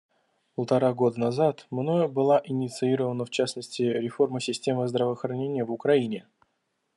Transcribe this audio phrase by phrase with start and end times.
[0.55, 6.25] Полтора года назад мною была инициирована, в частности, реформа системы здравоохранения в Украине.